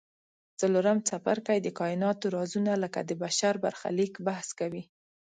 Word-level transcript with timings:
څلورم 0.59 0.97
څپرکی 1.07 1.59
د 1.61 1.67
کایناتو 1.79 2.25
رازونه 2.37 2.71
لکه 2.83 2.99
د 3.09 3.11
بشر 3.23 3.53
برخلیک 3.65 4.13
بحث 4.27 4.47
کوي. 4.59 4.83